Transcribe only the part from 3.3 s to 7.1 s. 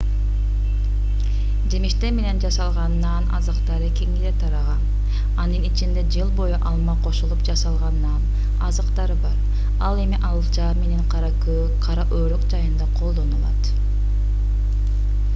азыктары кеңири тараган анын ичинде жыл бою алма